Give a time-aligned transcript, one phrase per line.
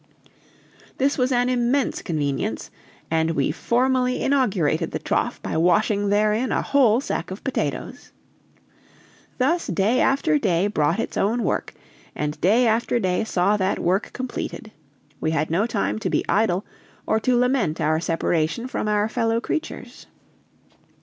[0.97, 2.71] This was an immense convenience,
[3.11, 8.11] and we formally inaugurated the trough by washing therein a whole sack of potatoes.
[9.37, 11.75] Thus day after day brought its own work,
[12.15, 14.71] and day after day saw that work completed.
[15.19, 16.65] We had no time to be idle,
[17.05, 20.07] or to lament our separation from our fellow creatures.